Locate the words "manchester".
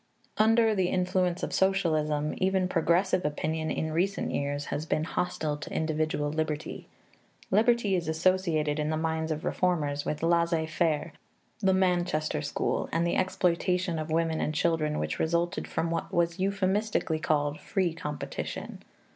11.75-12.41